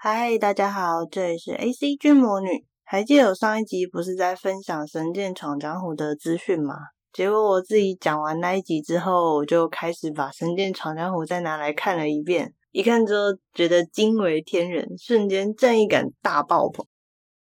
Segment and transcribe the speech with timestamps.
[0.00, 2.64] 嗨，大家好，这里是 AC 君魔女。
[2.84, 6.76] 还记得我上一集不是在分享《神剑闯江湖》的资讯吗？
[7.12, 12.54] 结果我自己讲完那一集之后，我就开始把《神剑闯江湖》再拿来看了一遍。
[12.70, 16.86] 一看之后，觉得惊为天人，瞬间正义感大爆棚。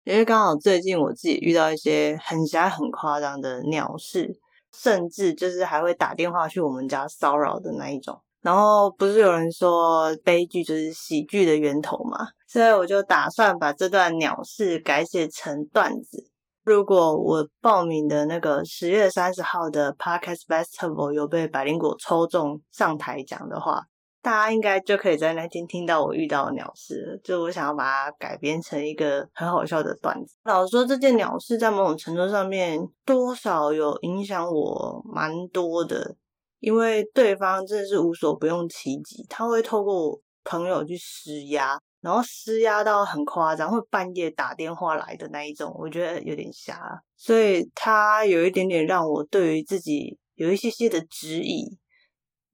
[0.04, 4.40] 因为刚好最近我自己遇到一些很瞎、很夸张的鸟事，
[4.76, 8.20] 甚至就是还会打电话去我们家骚扰的那一种。
[8.42, 12.28] 然后不是有人说悲剧就是喜剧的源头嘛？
[12.48, 16.30] 所以我就打算把这段鸟事改写成段子。
[16.64, 23.84] 如果我报名的那个十月三十号的 Podcast Festival 有被百灵果抽中上台讲的话，
[24.22, 27.20] 大家应该就可以在那天听到我遇到的鸟事。
[27.24, 30.36] 就我想要把它改编成一个很好笑的段子。
[30.44, 36.16] 老实说，这件鸟事在某种程度上面多少有影响我蛮多的。
[36.60, 51.78] 因为对方真的是无所不用其极，他会透过朋友去施压，然后施压到很夸张，会半夜打电话来的那一种，我觉得有点瞎，所以他有一点点让我对于自己有一些些的质疑。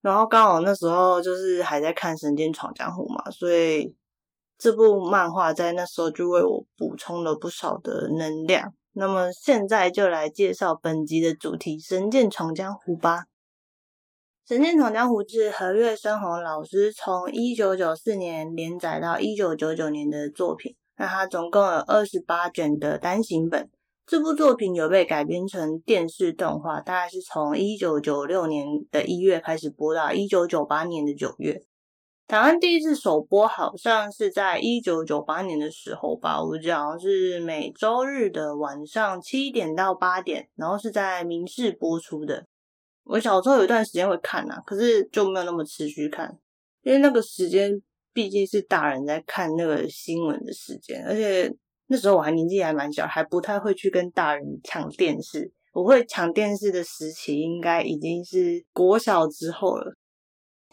[0.01, 3.95] 然后刚好那时候就是还在看《神剑闯江湖》嘛，所以
[4.55, 8.71] 这部漫画在那时候就为我补充了不少的能量。
[8.93, 13.21] 那么现在就来介绍本集的主题《神剑闯江湖》吧。
[14.47, 20.75] 《神剑闯江湖》是何月生红老师从一九九四年连载到一九九九年的作品。
[20.97, 23.67] 那它总共有二十八卷的单行本。
[24.05, 31.63] 这部作品有被改编成电视动画，大概是从一九九六年的一月开始播到一九九八年的九月。
[32.27, 42.45] 台湾第一次首播好像是在一九九八年的时候吧，我记得好像是每周日的晚上七点到八点，然后是在民视播出的。
[43.05, 46.29] 我小时候有一段时间会看啊，可是就没有那么持续看，
[46.81, 47.71] 因为那个时间
[48.11, 51.51] 毕竟是大人在看那个新闻的时间，而且
[51.87, 55.51] 那时候我还年纪还蛮小，还不太会去跟大人抢电视。
[55.71, 59.93] 我会抢电视的时期应该已经是国小之后了，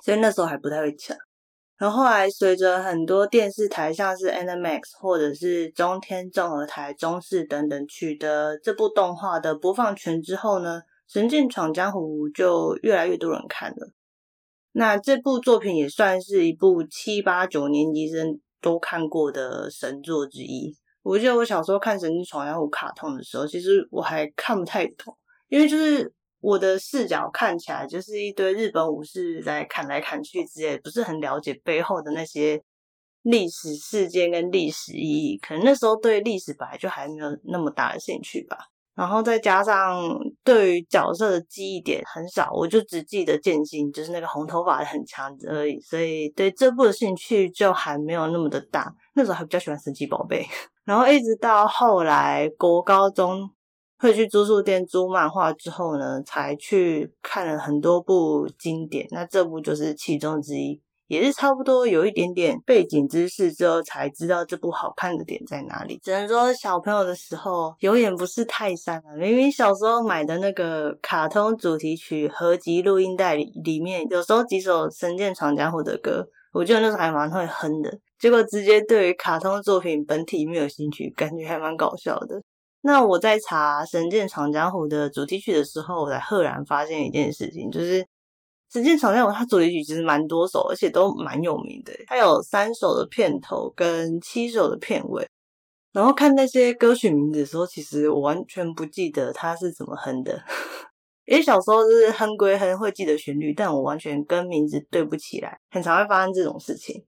[0.02, 1.16] 所以那时候还不太会抢。
[1.76, 10.80] 然后后来随着很多电视台，像是 Animax 或者是中天综合台、中视等等取得这部动画的播放权之后呢，
[11.12, 13.92] 《神剑闯江湖》就越来越多人看了，
[14.72, 20.74] 那这部作品也算是一部七八九年级生都看过的神作之一。
[21.02, 25.14] 我记得我小时候看《神剑闯江湖》卡通的时候，其实我还看不太懂，
[25.50, 32.62] 因为就是我的视角看起来就是一堆日本武士在砍来砍去之类，不是很了解背后的那些
[33.20, 35.36] 历史事件跟历史意义。
[35.36, 38.56] 可能那时候对历史本来就还没有那么大的兴趣吧。
[38.94, 40.02] 然后再加上
[40.44, 48.94] 对于角色的记忆点很少，我就只记得剑心，就是那个红头发很强而已，所以对这部的兴趣就还没有那么的大。
[49.14, 50.46] 那时候还比较喜欢神奇宝贝，
[50.84, 53.48] 然后一直到后来国高中
[53.98, 60.80] 会去租书店租漫画之后呢，才去看了很多部经典，那这部就是其中之一。
[61.12, 66.00] 也是差不多有一点点背景知识之后，才知道这部好看的点在哪里。
[66.02, 69.12] 只能说小朋友的时候有眼不识泰山啊！
[69.18, 77.92] 明明小时候买的那个卡通主题曲合集录音带里里面，有时候几首《神剑闯江湖》的歌，我觉得那时候还蛮会哼的。
[78.18, 82.40] 结果直接对于卡通作品本体没有兴趣，感觉还蛮搞笑的。
[82.80, 88.02] 那我在查《神剑闯江湖》的主题曲的时候，我才赫然发现一件事情，就是。
[88.72, 91.92] 《神剑闯江湖》它主题曲其实蛮多首，而且都蛮有名的。
[92.06, 95.28] 他有三首的片头跟七首的片尾。
[95.92, 100.42] 然后看那些歌曲名字的时候，其实我完全不记得他是怎么哼的。
[101.26, 107.04] 因为小时候是哼归哼，会记得旋律，但我完全跟名字对不起来，很常会发生这种事情。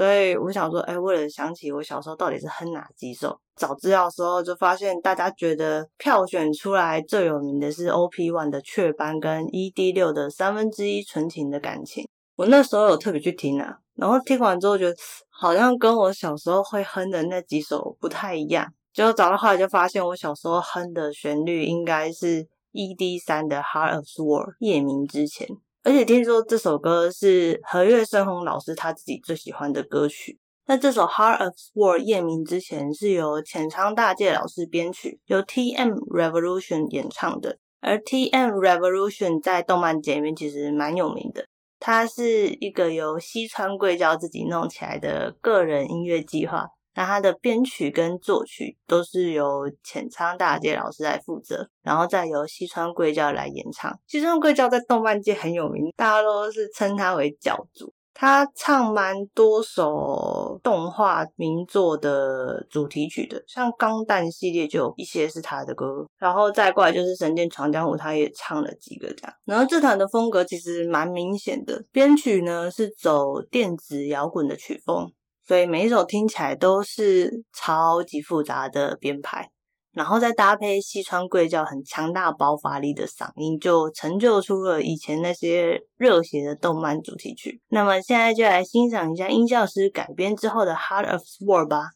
[0.00, 12.08] 所以我想说，哎，为了想起我小时候到底是哼哪几首，找资料的时候就发现，大家觉得票选出来最有名的是 OP One 的雀斑跟 ED 六的三分之一纯情的感情。
[12.36, 14.96] 我那时候有特别去听啊，然后听完之后觉得
[15.28, 18.72] 好像跟我小时候会哼的那几首不太一样。
[18.94, 25.46] 结果找到后来就发现，我小时候哼的旋律应该是 ED 三的 Heart of Sword 夜明之前。
[25.82, 30.38] 而且听说这首歌是何月生红老师他自己最喜欢的歌曲。
[30.66, 35.94] 那这首《Heart of Sword》夜明之前是由浅仓大介老师编曲，由 T.M.
[36.10, 37.58] Revolution 演唱的。
[37.80, 38.50] 而 T.M.
[38.52, 41.46] Revolution 在动漫界里面其实蛮有名的，
[41.78, 46.68] 它是一个由西川贵教自己弄起来的个人音乐计划。
[46.94, 53.98] 那他的编曲跟作曲都是由浅仓大介老师来负责，然后再由西川贵教来演唱。
[54.06, 57.92] 西川贵教在动漫界很有名，大家都是称他为教主。
[58.12, 69.32] 他唱蛮多首动画名作的主题曲的，像《钢弹》系列就有一些是他的歌，然后再过来就是《神剑闯江湖》，他也唱了几个这样。
[69.46, 75.10] 然后这团的风格其实蛮明显的，编曲呢是走电子摇滚的曲风，
[75.50, 79.50] 所以每一首听起来都是超级复杂的编排。
[79.90, 87.60] 然后再搭配西川贵教很强大爆发力的嗓音，就成就出了以前那些热血的动漫主题曲。
[87.66, 91.88] 那么现在就来欣赏一下音效师改编之后的《Heart of Sword》吧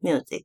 [0.00, 0.44] ，Music。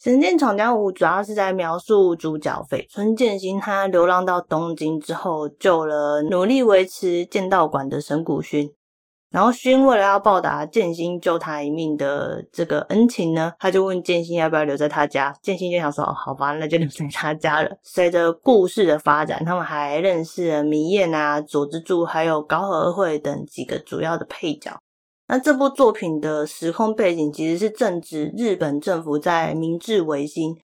[0.00, 8.70] 神剑闯江湖》主要是在描述主角绯村剑心，他流浪到东京之后，救了努力维持剑道馆的神谷薰。
[9.32, 15.34] 然后薰为了要报答剑心救他一命的这个恩情呢，他就问剑心要不要留在他家。
[15.42, 24.78] 剑心就想说：“哦，好吧，那就留在他家了。”随着故事的发展，他们还认识了弥彦啊、佐之助，还有高和会等几个主要的配角。
[25.28, 30.56] 那这部作品的时空背景其实是正值日本政府在明治维新，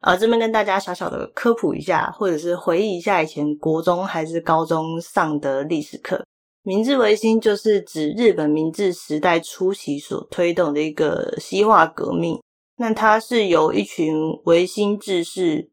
[0.00, 6.24] 啊，这边跟大家小小的科普一下，或者是回忆一下以前国中还是高中上的历史课。
[6.62, 12.40] 明治维新就是指日本明治时代初期所推动的一个西化革命，
[12.78, 14.16] 那它是由一群
[14.46, 15.70] 维新志士。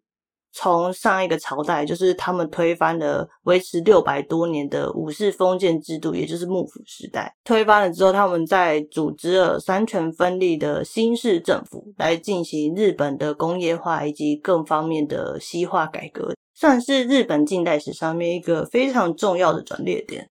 [0.54, 7.36] 从上一个朝代，就是他们推翻了维持六百多年的武士封建制度，也就是幕府时代。
[7.44, 20.30] 推翻了之后，他们再组织了三权分立的新式政府，来进行日本的工业化以及各方面的西化改革，算是日本近代史上面一个非常重要的转捩点。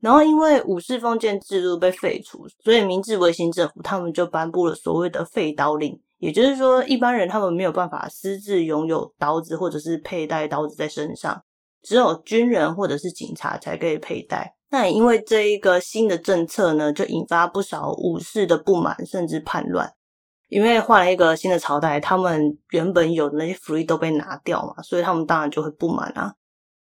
[0.00, 6.00] 然后，因为武士封建制度被废除，所以明治维新政府他们就颁布了所谓的废刀令。
[6.20, 11.42] 也就是说，一般人他们没有办法私自拥有刀子，或者是佩戴刀子在身上，
[11.82, 14.54] 只有军人或者是警察才可以佩戴。
[14.70, 19.90] 那也因为这一个新的政策呢，就引发不少武士的不满，甚至叛乱。
[20.48, 26.34] 因为换了一个新的朝代，他们原本有的那些福利都被拿掉嘛，所以他们当然就会不满啊。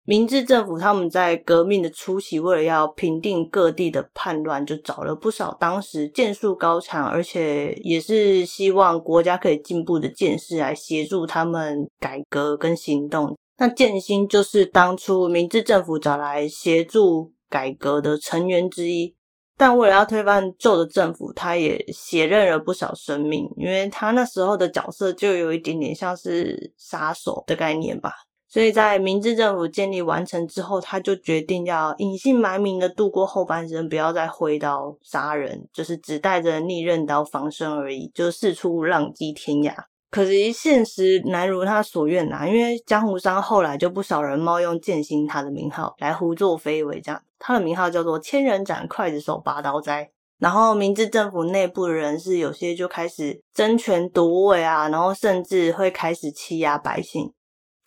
[0.09, 13.37] 明治政府他们在革命的初期，为了要平定各地的叛乱，就找了不少当时剑术高强，而且也是希望国家可以进步的剑士来协助他们改革跟行动。
[13.59, 19.13] 那剑心就是当初明治政府找来协助改革的成员之一，
[19.57, 28.13] 但为了要推翻旧的政府，他也血刃了不少生命，因为他那时候的角色就有一点点像是杀手的概念吧。
[28.49, 39.75] 所以在明治政府建立完成之后，他就决定要隐姓埋名的度过后半生，不要再挥刀杀人，就是只带着逆刃刀防身而已，就四处浪迹天涯。
[40.09, 50.09] 可惜现实难如他所愿呐、啊，因为江湖上后来就不少人冒用剑心他的名号来胡作非为，这样他的名号叫做千人斩刽子手拔刀斋。
[50.39, 57.33] 然后明治政府内部的人是有些就开始争权夺位啊，然后甚至会开始欺压百姓。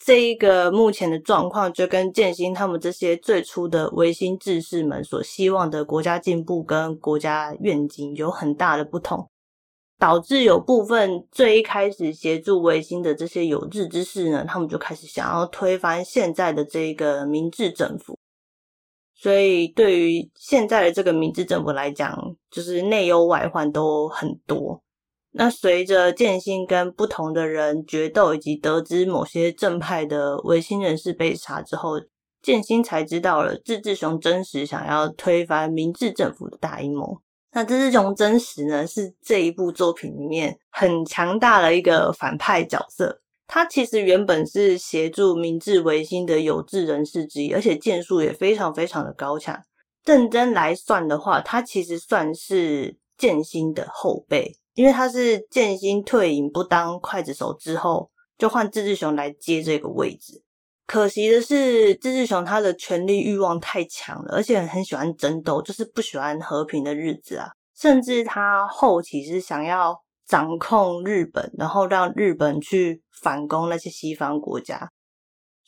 [0.03, 9.29] 这一个目前的状况，就跟建新他们这些最初的维新志士们所希望的国家进步跟国家愿景有很大的不同。
[9.99, 18.17] 导致有部分最一开始协助维新的这些有志之士呢，他们就开始想要推翻现在的这个明治政府。
[19.13, 22.17] 所以，对于现在的这个明治政府来讲，
[22.49, 24.81] 就是内忧外患都很多。
[25.31, 32.01] 那随着建兴跟不同的人决斗，以及得知某些正派的维新人士被杀之后，
[32.41, 37.21] 建兴才知道了志志雄真实想要推翻明治政府的大阴谋。
[37.51, 43.21] 那志志雄真实呢，是这一部作品里面很强大的一个反派角色。
[43.47, 49.59] 他其实原本是协助明治维新的有志人士之一，而且剑术也非常非常的高强。
[50.05, 60.41] 认真来算的话，他其实算是剑心的后辈，因为他是剑心退隐不当刽子手之后，就换志志雄来接这个位置。
[60.87, 67.49] 可惜的是，志志雄他的权力欲望太强了，而且很喜欢争斗，就是不喜欢和平的日子啊。
[67.75, 70.01] 甚至他后期是想要。
[70.29, 74.91] 掌控日本，然后让日本去反攻那些西方国家。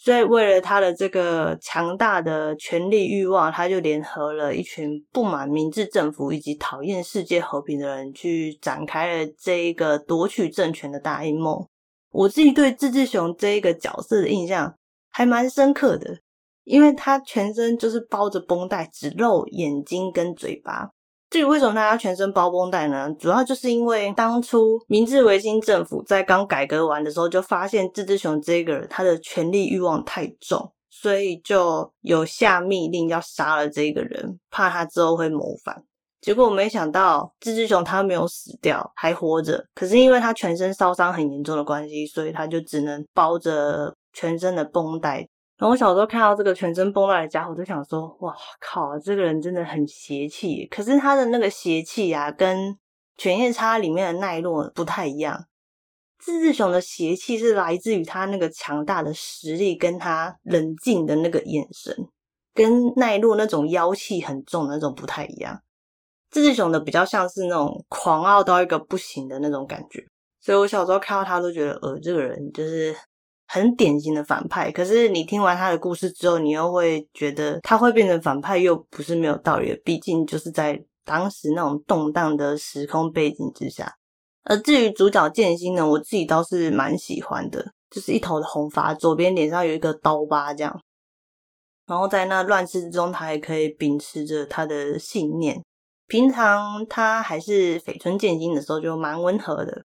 [0.04, 11.68] 所以，为了他的这个强大的权力欲望，他就联合了一群不满明治政府以及讨厌世界和平的人，去展开了这一个夺取政权的大阴谋。
[12.12, 14.76] 我自己对志志雄这一个角色的印象
[15.12, 16.18] 还蛮深刻的，
[16.64, 20.90] 因为他全身就是包着绷带，只露眼睛跟嘴巴。
[21.32, 23.10] 至于为什么他要全身包绷带呢？
[23.18, 35.82] 主要就是因为当初明治维新政府在刚改革完的时候，就发现志志雄这个人他的权力欲望太重，所以就有下命令要杀了这个人，怕他之后会谋反。
[36.20, 39.66] 结果我没想到志志雄他没有死掉，还活着。
[39.74, 45.26] 可是因为他全身烧伤很严重的关系，所以他就只能包着全身的绷带。
[45.62, 50.66] 然后我小时候看到这个全身绷带的家伙，就想说：哇靠，这个人真的很邪气。
[50.66, 52.76] 可是他的那个邪气啊，跟
[53.16, 55.46] 犬夜叉里面的奈落不太一样。
[56.18, 61.96] 志志雄的邪气是来自于他那个强大的实力，跟他冷静的那个眼神，
[62.56, 65.62] 跟奈落那种妖气很重的那种不太一样。
[66.32, 70.04] 志志雄的比较像是那种狂傲到一个不行的那种感觉。
[70.40, 72.96] 所以我小时候看到他都觉得，呃，这个人就是。
[73.54, 79.82] 很典型的反派，可是你听完他的故事之后，你又会觉得他会变成反派又不是没有道理的。
[79.84, 83.94] 毕竟就是在当时那种动荡的时空背景之下。
[84.46, 90.82] 而至于主角剑心呢，我自己倒是蛮喜欢的，就是一头的红发，左边脸上有一个刀疤这样。
[91.88, 95.62] 然后在那乱世之中，他还可以秉持着他的信念。
[96.08, 99.84] 平常他还是绯村剑心的时候，就蛮温和的。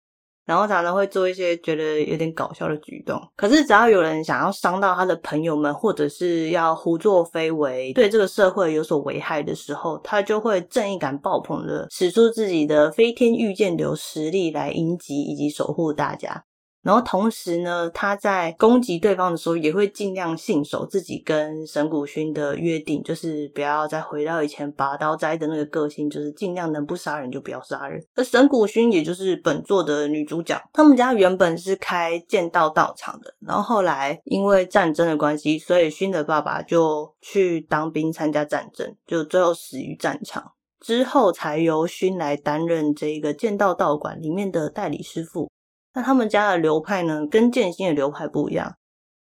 [0.47, 16.45] 然后常常会做一些觉得有点搞笑的举动，可是只要有人想要伤到他的朋友们，或者是要胡作非为，对这个社会有所危害的时候，他就会正义感爆棚的使出自己的飞天御剑流实力来迎击以及守护大家。
[16.85, 27.99] 然后同时呢，他在攻击对方的时候，也会尽量信守自己跟神谷薰的约定，就是不要再回到以前拔刀斋的那个个性，就是尽量能不杀人就不要杀人。
[28.15, 45.51] 而神谷薰也就是本作的女主角，他们家原本是开剑道道场的，然后后来因为战争的关系，所以薰的爸爸就去当兵参加战争，就最后死于战场，之后才由薰来担任这个剑道道馆里面的代理师傅。
[45.95, 48.75] 那他们家的流派呢，跟剑心的流派不一样。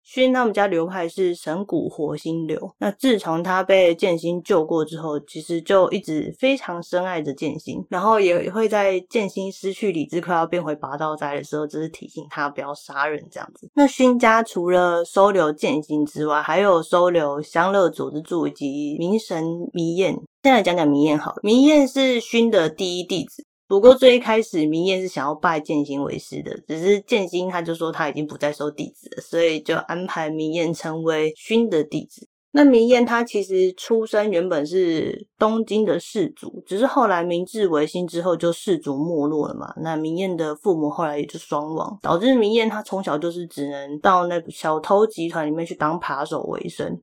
[0.04, 2.74] 薰他们家流派是神谷活心流。
[2.80, 13.70] 那自从他被剑心救过之后，其实就一直非常深爱着剑心，然后也会在剑心失去理智、快要变回拔刀斋的时候，就是提醒他不要杀人这样子。
[13.76, 20.18] 那薰家除了收留剑心之外，还有收留香乐佐之助以及明神弥彦。
[20.44, 23.46] 先来讲讲弥彦好了，弥彦是薰的第一弟子。
[23.72, 32.28] 不过最一开始，明彦是想要拜剑心为师的，只是剑心他就说他已经不再收弟子了，所以就安排明彦成为薰的弟子。
[32.52, 47.00] 那明彦他其实出生原本是东京的氏族，只是后来明治维新之后就氏族没落了嘛，那明彦的父母后来也就双亡，导致明彦他从小就是只能到那个小偷集团里面去当扒手为生。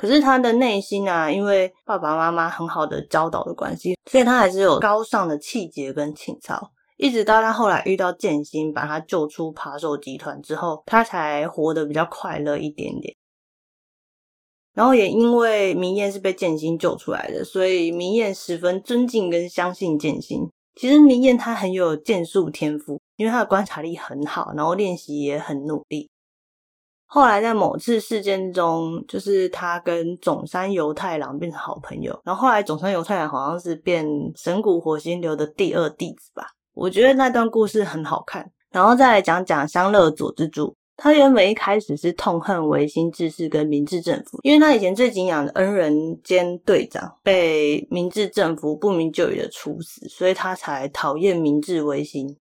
[0.00, 6.70] 可是他的内心啊，因为爸爸妈妈很好的教导的关系，所以他还是有高尚的气节跟情操。
[6.96, 13.14] 一直到他后来遇到剑心，把他救出扒手集团之后，他才活得比较快乐一点点。
[14.72, 20.48] 然后也因为明艳是被剑心救出来的，所以明艳十分尊敬跟相信剑心。
[20.76, 26.09] 其实明艳她很有剑术天赋，因为她的观察力很好，然后练习也很努力。
[27.12, 32.16] 后来在某次事件中，就是他跟总山由太郎变成好朋友。
[32.24, 36.46] 然后后来总山由太郎好像是变神谷火星流的第二弟子吧。
[36.72, 38.48] 我觉得那段故事很好看。
[38.70, 40.72] 然后再来讲讲香乐佐之助。
[40.96, 52.36] 他原本一开始是痛恨维新志士跟明治政府，因为他以前最敬仰的恩人兼队长被明治政府不明就里的处死，所以他才讨厌明治维新。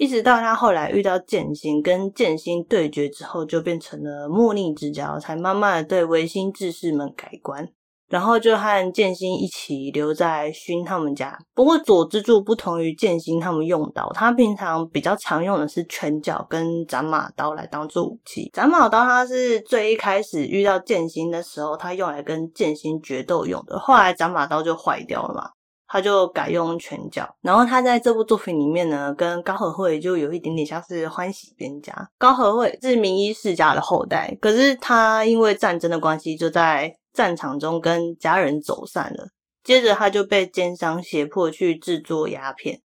[0.00, 7.68] 一直到他后来遇到剑心，跟剑心对决之后，就变成了莫逆之交，才慢慢的对维新志士们改观。
[8.08, 11.38] 然后就和剑心一起留在薰他们家。
[11.54, 18.48] 不过佐之助不同于剑心他们用刀，他平常比较常用的是拳脚跟斩马刀来当做武器。
[18.54, 23.78] 斩马刀他是最一开始遇到剑心的时候，他用来跟剑心决斗用的。
[23.78, 25.50] 后来斩马刀就坏掉了嘛，
[25.92, 27.28] 他就改用拳脚。
[27.40, 32.08] 然后他在这部作品里面呢，跟高和惠就有一点点像是欢喜冤家。
[32.16, 39.26] 高和惠是名医世家的后代，可是他因为战争的关系，就在战场中跟家人走散了，
[39.64, 42.80] 接着他就被奸商胁迫去制作鸦片，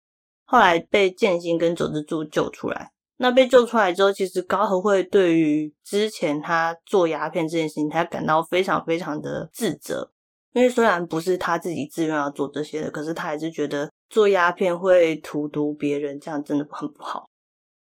[0.45, 2.91] 后来被剑心跟佐之助救出来。
[3.17, 10.11] 那被救出来之后，其实高和惠对于之前他做鸦片这件事情，他感到非常非常的自责，
[10.53, 17.29] 因为虽然不是他自己自愿要做这些的，可是他还是觉得做鸦片会荼毒别人，这样真的很不好。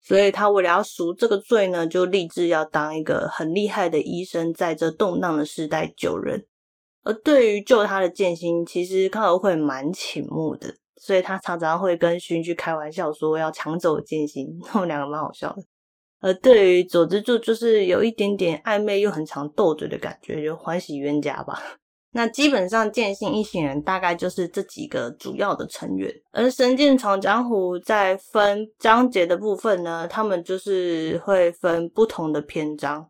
[0.01, 6.45] 所以他为了要赎这个罪呢，就立志要当一个很厉害的医生，在这动荡的时代救人。
[7.03, 15.63] 而对于救他的剑心，其实康和惠蛮倾慕的，所以他常常会跟薰去开玩笑说要抢走剑心， 他们两个蛮好笑的。
[16.19, 21.61] 而对于佐之助，就是有一点点暧昧又很常斗嘴的感觉，就欢喜冤家吧。
[22.11, 33.09] 那基本上剑心一行人大概就是这几个主要的成员，而《神剑闯江湖》在分章节的部分呢，他们就是会分不同的篇章。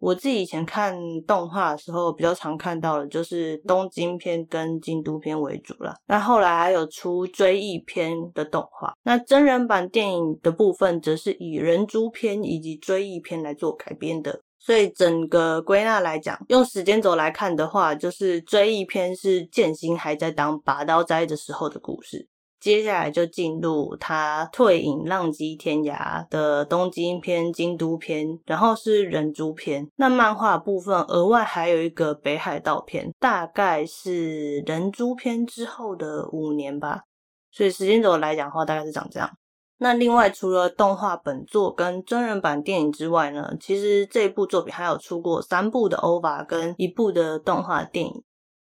[0.00, 0.94] 我自己以前看
[1.26, 5.94] 动画的时候，比较常看到的就是东京篇跟京都篇为主啦。
[6.06, 14.42] 那后来还有出追忆篇的动画，那真人版电影的部分则是以人诛篇以及追忆篇来做改编的。
[14.64, 22.26] 所以整个归纳来讲，用时间轴来看的话，就是追忆篇是剑心还在当拔刀斋的时候的故事。
[22.58, 29.86] 接下来就进入他退隐浪迹天涯的东京篇、京都篇，然后是人诛篇。
[29.96, 37.02] 那漫画部分额外还有一个北海道篇，大概是人诛篇之后的五年吧。
[37.50, 39.30] 所以时间轴来讲的话，大概是长这样。
[39.78, 48.22] 那另外，除了动画本作跟真人版电影之外呢，其实这部作品还有出过三部的 OVA 跟一部的动画电影。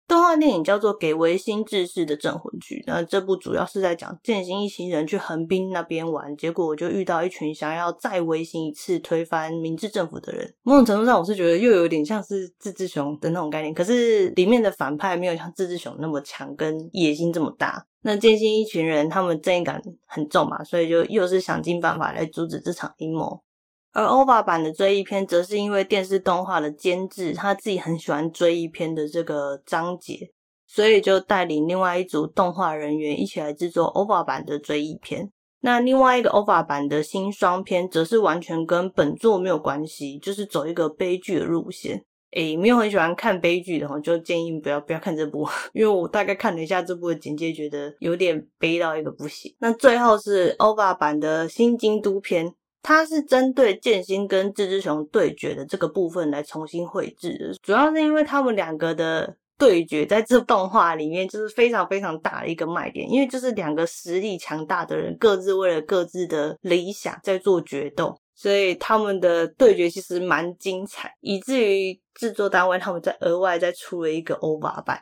[0.08, 10.54] 动画电影叫做《给维新志士的镇魂曲》，那这部主要是在讲剑心一行人去横滨那边玩，结果我就遇到一群想要再维新一次推翻明治政府的人。
[10.64, 17.86] 某种程度上，我是觉得又有点像是志志雄的那种概念，可是里面的反派没有像志志雄那么强，跟野心这么大。
[18.08, 23.44] 那剑心一群人他们正义感很重嘛，所以就又是想尽办法来阻止这场阴谋。
[23.92, 30.32] 而 OVA 版的追忆篇，则是因为电视动画的监制他自己很喜欢追忆篇的这个章节，
[30.66, 35.30] 所以就带领另外一组动画人员一起来制作 OVA 版的追忆篇。
[35.60, 42.06] 那另外一个 OVA 版的新双篇，则是完全跟本作没有关系，就是走一个悲剧的路线。
[42.32, 49.56] 诶，没有很喜欢看悲剧的话，就建议不要不要看这部， 因为我大概看了一下这部的简介，觉得有点悲到一个不行。
[49.60, 52.54] 那最后是 OVA 版的新京都篇。
[52.84, 75.02] 它是针对剑心跟志之雄对决的这个部分来重新绘制的，主要是因为他们两个的对决在这动画里面就是非常非常大的一个卖点，因为就是两个实力强大的人各自为了各自的理想在做决斗，所以他们的对决其实蛮精彩，以至于制作单位他们在额外再出了一个 OVA 版。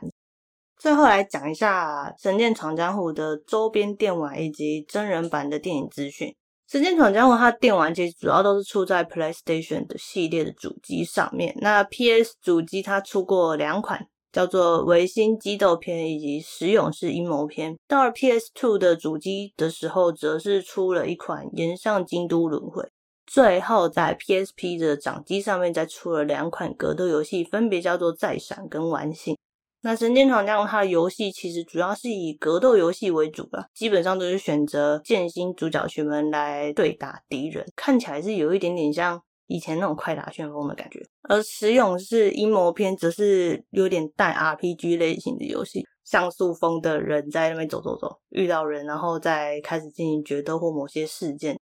[0.78, 6.28] 最后来讲一下《神剑闯江湖》的周边电玩以及真人版的电影资讯。
[6.66, 11.54] 《神剑闯江湖》它的电玩其实主要都是出在 PlayStation 的系列的主机上面。
[11.60, 17.74] 那 PS 主机它出过两款，叫做《维新激斗篇》以及《石勇士阴谋篇》。
[17.86, 22.82] 到了 PS2 的主机的时候，则是出了一款《炎上京都轮回》。
[23.26, 29.34] 最后在 PSP 的掌机上面再出了两款格斗游戏，分别叫做《再闪》跟《玩性》。
[29.82, 41.00] 那《神剑闯江湖》它的游戏其实主要是以格斗游戏为主吧，基本上都是选择剑心主角群们来对打敌人，看起来是有一点点像以前那种快打旋风的感觉。
[41.28, 51.56] 而《石勇士阴谋篇》则是有点带 RPG 类型的游戏，像素风的人在那边走走走，遇到人然后再开始进行决斗或某些事件。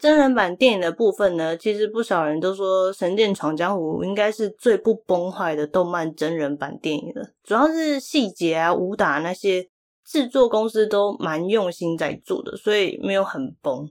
[0.00, 7.30] 真人版电影的部分呢，其实不少人都说《神剑闯江湖》应该是最不崩坏的动漫真人版电影了。
[7.42, 9.68] 主要是细节啊、武打那些，
[10.04, 13.90] 制作公司都蛮用心在做的，所以没有很崩。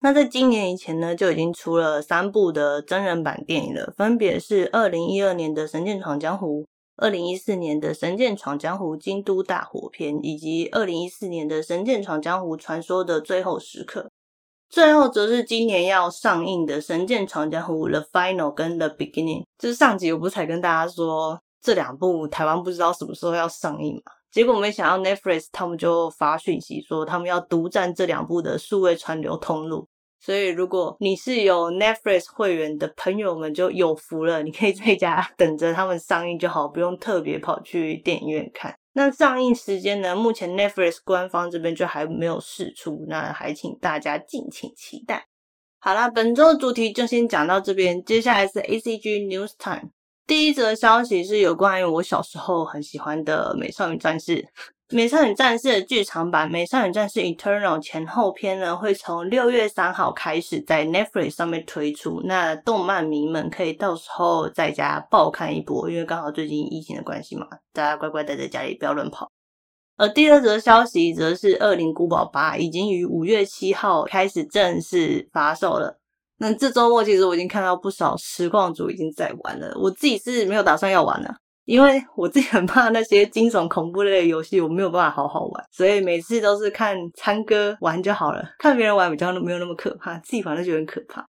[0.00, 6.62] 那在今年以前呢，就已经出了三部的真人版电影了，分别是二零一二年的《神剑闯江湖》，
[6.96, 14.02] 二零一四年的《神剑闯江湖：京都大火篇》，以及二零一四年的《神剑闯江湖：传说的最后时刻》。
[14.70, 19.42] 最后则是今年要上映的《神剑闯江湖：The Final》跟《The Beginning》。
[19.58, 24.12] 就是上集我不是才跟大家说，这两部台湾不知道什么时候要上映嘛？
[24.30, 29.88] 结果没想到 Netflix 他们就发讯息说，他们要独占这两部的数位串流通路。
[30.20, 38.76] 所以如果你是有 Netflix 会员的朋友们就有福了，你可以在家等着他们上映就好，不用特别跑去电影院看。
[38.98, 40.16] 那上映时间呢？
[40.16, 45.28] 目前 Netflix 官方这边就还没有释出，那还请大家敬请期待。
[45.78, 49.92] 好啦，本周的主题就先讲到这边，接下来是 ACG News Time。
[50.26, 54.36] 第一则消息是有关于我小时候很喜欢的《美少女战士》。
[54.90, 62.22] 《美少女战士》的剧场版《美少女战士 Eternal》前后篇呢，会从六月三号开始在 Netflix 上面推出。
[62.24, 69.30] 那动漫迷们可以到时候在家爆看一波，因为刚好最近疫情的关系嘛，大家乖乖待在家里，不要乱跑。
[69.98, 75.98] 而第二则消息则是《恶灵古堡八》已经于五月七号开始正式发售了。
[76.38, 81.34] 那这周末其实我已经看到不少实况主已经在玩了，我自己是没有打算要玩了，
[81.68, 91.22] 因为我自己很怕那些惊悚恐怖类的游戏，我没有办法好好玩，所以每次都是看参哥玩就好了，看别人玩比较没有那么可怕，自己反正就很可怕。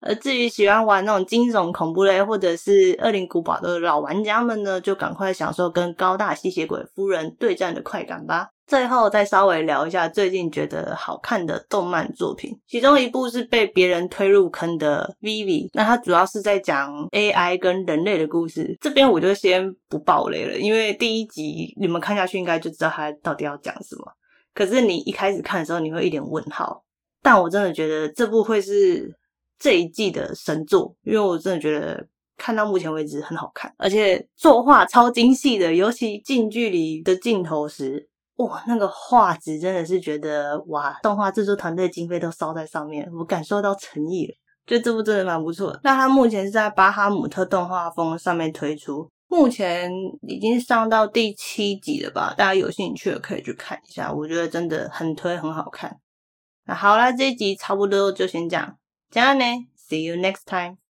[0.00, 8.48] 而至于喜欢玩那种惊悚恐怖类或者是恶灵古堡的老玩家们呢，就赶快享受跟高大吸血鬼夫人对战的快感吧。
[8.66, 18.76] 最后再稍微聊一下最近觉得好看的动漫作品，其中一部是被别人推入坑的《Vivi》，那它主要是在讲 AI 跟人类的故事。
[18.78, 24.04] 这边我就先不爆雷了，因为第一集你们看下去应该就知道它到底要讲什么。
[24.54, 26.84] 可是你一开始看的时候，你会一点问号。
[27.22, 29.12] 但我真的觉得这部会是
[29.58, 38.08] 这一季的神作，因为我真的觉得看到目前为止很好看，而且作画超精细的，尤其近距离的镜头时。
[38.36, 44.34] 哇，那个画质真的是觉得哇，动画制作团队经费都烧在上面，我感受到诚意了。
[44.64, 45.80] 就这部真的蛮不错的。
[45.82, 49.90] 那它目前是在巴哈姆特动画风上面推出，目前
[50.28, 52.32] 已经上到第七集了吧？
[52.38, 55.98] 大家有兴趣的可以去看一下，我觉得真的很推，很好看。
[56.64, 58.77] 那好啦，这一集差不多就先这样，
[59.10, 59.44] 这样呢
[59.76, 60.87] ，See you next time。